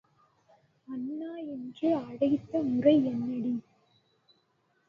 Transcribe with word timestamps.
அண்ணா 0.87 1.35
என்று 1.47 1.89
அழைத்த 1.97 2.63
முறை 2.63 2.95
என்னடி? 3.05 3.53